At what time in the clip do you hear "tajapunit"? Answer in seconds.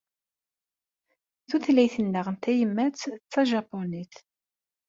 3.31-4.13